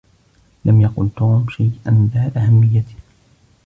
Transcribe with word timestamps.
لم 0.65 0.81
يقل 0.81 1.09
توم 1.17 1.45
شيئا 1.49 2.09
ذا 2.13 2.31
أهمية. 2.37 2.85